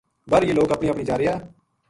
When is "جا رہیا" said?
1.09-1.35